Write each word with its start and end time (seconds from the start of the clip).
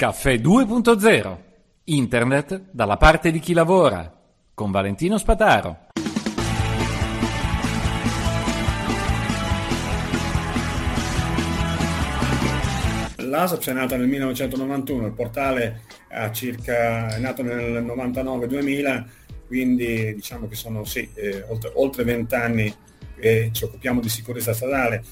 Caffè 0.00 0.36
2.0. 0.36 1.36
Internet 1.84 2.68
dalla 2.70 2.96
parte 2.96 3.30
di 3.30 3.38
chi 3.38 3.52
lavora. 3.52 4.10
Con 4.54 4.70
Valentino 4.70 5.18
Spataro. 5.18 5.88
l'ASAP 13.16 13.68
è 13.68 13.72
nata 13.74 13.98
nel 13.98 14.08
1991, 14.08 15.06
il 15.06 15.12
portale 15.12 15.82
circa, 16.32 17.14
è 17.14 17.18
nato 17.18 17.42
nel 17.42 17.84
99-2000, 17.84 19.04
quindi 19.46 20.14
diciamo 20.14 20.48
che 20.48 20.54
sono 20.54 20.82
sì, 20.84 21.06
eh, 21.14 21.44
oltre, 21.74 22.04
20 22.04 22.34
anni 22.34 22.74
che 23.16 23.50
ci 23.52 23.64
occupiamo 23.64 24.00
di 24.00 24.08
sicurezza 24.08 24.54
stradale. 24.54 25.04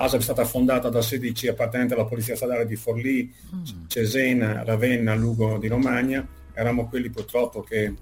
ASAP 0.00 0.20
è 0.20 0.22
stata 0.22 0.44
fondata 0.44 0.88
da 0.90 1.02
16 1.02 1.48
appartenenti 1.48 1.92
alla 1.92 2.04
Polizia 2.04 2.36
Stradale 2.36 2.66
di 2.66 2.76
Forlì, 2.76 3.32
mm. 3.54 3.86
Cesena, 3.88 4.62
Ravenna, 4.62 5.14
Lugo 5.16 5.58
di 5.58 5.66
Romagna. 5.66 6.26
Eravamo 6.54 6.88
quelli 6.88 7.10
purtroppo 7.10 7.62
che 7.62 7.94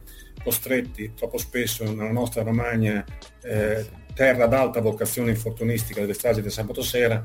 costretti 0.43 1.13
troppo 1.15 1.39
spesso 1.39 1.85
nella 1.85 2.13
nostra 2.13 2.43
Romagna, 2.43 3.03
eh, 3.43 3.87
terra 4.15 4.45
ad 4.45 4.53
alta 4.53 4.81
vocazione 4.81 5.31
infortunistica 5.31 6.03
delle 6.03 6.13
strade 6.13 6.43
del 6.43 6.53
sabato 6.53 6.83
sera, 6.83 7.25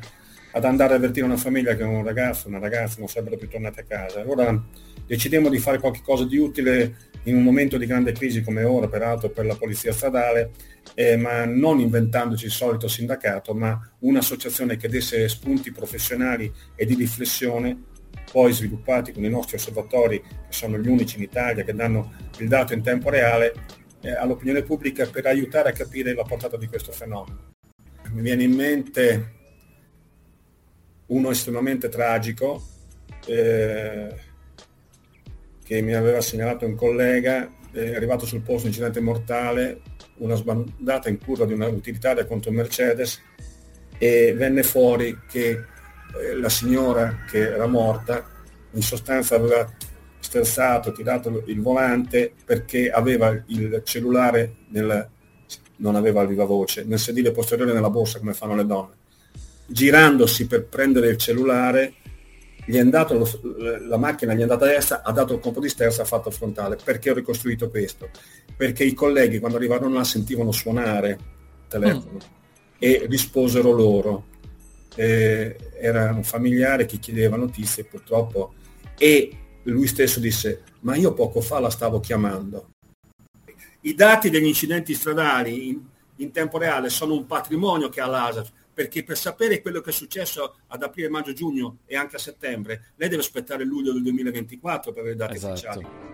ad 0.54 0.64
andare 0.64 0.94
a 0.94 0.96
avvertire 0.96 1.26
una 1.26 1.38
famiglia 1.38 1.76
che 1.76 1.84
un 1.84 2.04
ragazzo, 2.04 2.48
una 2.48 2.60
ragazza 2.60 2.96
non 3.00 3.10
sarebbero 3.10 3.38
più 3.38 3.50
tornati 3.50 3.82
a 3.82 3.84
casa. 3.84 4.22
Allora 4.22 4.58
decidemmo 5.06 5.50
di 5.50 5.60
fare 5.60 5.80
qualcosa 5.80 6.24
di 6.26 6.38
utile 6.38 6.96
in 7.24 7.36
un 7.36 7.44
momento 7.44 7.78
di 7.78 7.86
grande 7.86 8.12
crisi 8.12 8.42
come 8.42 8.64
ora, 8.64 8.88
peraltro 8.88 9.30
per 9.30 9.46
la 9.46 9.56
polizia 9.56 9.94
stradale, 9.94 10.52
eh, 10.96 11.16
ma 11.18 11.46
non 11.46 11.80
inventandoci 11.80 12.46
il 12.46 12.52
solito 12.52 12.88
sindacato, 12.88 13.54
ma 13.54 13.80
un'associazione 14.00 14.78
che 14.78 14.90
desse 14.90 15.28
spunti 15.28 15.72
professionali 15.72 16.52
e 16.76 16.86
di 16.86 16.96
riflessione 16.96 17.90
poi 18.32 18.54
sviluppati 18.54 19.12
con 19.12 19.24
i 19.24 19.30
nostri 19.30 19.58
osservatori, 19.58 20.22
che 20.22 20.28
sono 20.50 20.78
gli 20.78 20.88
unici 20.88 21.18
in 21.18 21.24
Italia 21.24 21.64
che 21.64 21.74
danno 21.74 22.14
il 22.40 22.48
dato 22.48 22.74
in 22.74 22.82
tempo 22.82 23.10
reale, 23.10 23.54
eh, 24.02 24.12
all'opinione 24.12 24.64
pubblica 24.64 25.06
per 25.06 25.26
aiutare 25.28 25.70
a 25.70 25.74
capire 25.74 26.14
la 26.14 26.24
portata 26.24 26.58
di 26.58 26.68
questo 26.68 26.92
fenomeno. 26.92 27.50
Mi 28.12 28.22
viene 28.22 28.44
in 28.44 28.54
mente 28.54 29.40
uno 31.08 31.30
estremamente 31.30 31.90
tragico 31.90 32.64
eh, 33.26 34.16
che 35.72 35.82
mi 35.82 35.94
aveva 35.94 36.20
segnalato 36.20 36.66
un 36.66 36.76
collega, 36.76 37.50
è 37.72 37.96
arrivato 37.96 38.26
sul 38.26 38.42
posto 38.42 38.64
un 38.64 38.68
incidente 38.68 39.00
mortale, 39.00 39.80
una 40.18 40.36
sbandata 40.36 41.08
in 41.08 41.18
curva 41.18 41.46
di 41.46 41.54
una 41.54 41.70
utilitaria 41.70 42.26
contro 42.26 42.50
un 42.50 42.58
Mercedes 42.58 43.22
e 43.98 44.34
venne 44.34 44.64
fuori 44.64 45.18
che 45.30 45.50
eh, 45.52 46.36
la 46.36 46.50
signora 46.50 47.20
che 47.26 47.54
era 47.54 47.68
morta 47.68 48.30
in 48.72 48.82
sostanza 48.82 49.36
aveva 49.36 49.66
sterzato, 50.20 50.92
tirato 50.92 51.42
il 51.46 51.62
volante 51.62 52.34
perché 52.44 52.92
aveva 52.92 53.30
il 53.48 53.80
cellulare 53.86 54.56
nel, 54.72 55.08
non 55.78 55.96
aveva 55.96 56.26
viva 56.26 56.44
voce, 56.44 56.84
nel 56.84 57.00
sedile 57.00 57.32
posteriore 57.32 57.72
nella 57.72 57.90
borsa 57.90 58.20
come 58.20 58.34
fanno 58.34 58.56
le 58.56 58.66
donne 58.66 59.00
girandosi 59.72 60.48
per 60.48 60.66
prendere 60.66 61.08
il 61.08 61.18
cellulare, 61.18 61.94
gli 62.72 62.78
è 62.78 62.80
andato 62.80 63.18
lo, 63.18 63.30
la 63.88 63.98
macchina 63.98 64.34
gli 64.34 64.40
è 64.40 64.44
andata 64.44 64.64
a 64.64 64.70
destra, 64.70 65.02
ha 65.04 65.12
dato 65.12 65.34
il 65.34 65.42
colpo 65.42 65.60
di 65.60 65.68
sterza, 65.68 66.04
ha 66.04 66.06
fatto 66.06 66.32
frontale. 66.32 66.78
Perché 66.82 67.12
ho 67.12 67.14
ricostruito 67.14 67.70
questo? 67.70 68.10
Perché 68.56 68.86
i 68.86 68.94
colleghi 68.94 69.40
quando 69.40 69.58
arrivarono 69.58 69.96
là 69.96 70.06
sentivano 70.06 70.54
suonare 70.54 71.10
il 71.10 71.68
telefono 71.68 72.16
mm. 72.16 72.78
e 72.80 73.06
risposero 73.10 73.72
loro. 73.72 74.30
Eh, 74.96 75.56
era 75.80 76.14
un 76.14 76.24
familiare 76.24 76.86
che 76.86 76.98
chiedeva 76.98 77.38
notizie 77.38 77.86
purtroppo 77.86 78.54
e 78.98 79.38
lui 79.64 79.88
stesso 79.88 80.20
disse 80.20 80.64
ma 80.82 80.96
io 80.96 81.14
poco 81.14 81.42
fa 81.42 81.60
la 81.60 81.70
stavo 81.70 82.00
chiamando. 82.00 82.70
I 83.82 83.96
dati 83.96 84.30
degli 84.30 84.46
incidenti 84.46 84.94
stradali 84.94 85.70
in, 85.70 85.82
in 86.18 86.32
tempo 86.32 86.58
reale 86.58 86.90
sono 86.90 87.16
un 87.16 87.26
patrimonio 87.26 87.90
che 87.90 88.00
ha 88.00 88.08
l'ASAF 88.08 88.52
perché 88.82 89.04
per 89.04 89.16
sapere 89.16 89.62
quello 89.62 89.80
che 89.80 89.92
è 89.92 89.94
successo 89.94 90.56
ad 90.68 90.82
aprile, 90.82 91.08
maggio, 91.08 91.34
giugno 91.34 91.80
e 91.86 91.96
anche 91.96 92.16
a 92.16 92.20
settembre, 92.20 92.94
lei 92.96 93.10
deve 93.10 93.22
aspettare 93.22 93.64
luglio 93.64 93.94
del 93.94 94.02
2024 94.02 94.92
per 94.92 95.02
avere 95.02 95.16
i 95.16 95.18
dati 95.18 95.36
esatto. 95.36 95.54
ufficiali. 95.54 96.11